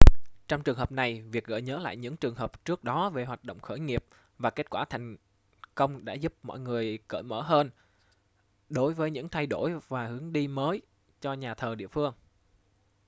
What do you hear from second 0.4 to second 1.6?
trong trường hợp này việc